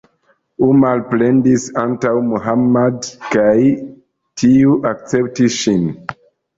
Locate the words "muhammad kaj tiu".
2.31-4.77